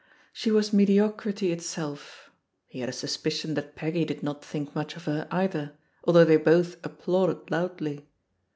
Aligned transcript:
She 0.33 0.49
was 0.49 0.73
mediocrity 0.73 1.51
it 1.51 1.61
self. 1.61 2.31
He 2.65 2.79
had 2.79 2.89
a 2.89 2.91
suspicion 2.91 3.53
that 3.53 3.75
Peggy 3.75 4.03
did 4.03 4.23
not 4.23 4.43
think 4.43 4.73
much 4.73 4.95
of 4.95 5.05
her 5.05 5.27
either, 5.29 5.77
although 6.05 6.25
they 6.25 6.37
both 6.37 6.83
ap 6.83 6.97
plauded 6.97 7.51
loudly. 7.51 8.07